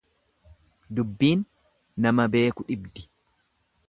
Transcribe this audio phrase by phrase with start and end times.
[0.99, 1.43] Dubbiin
[2.07, 3.05] nama beeku dhibdi.